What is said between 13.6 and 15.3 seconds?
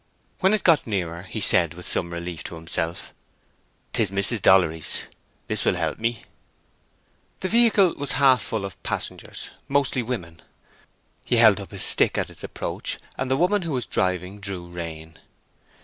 who was driving drew rein.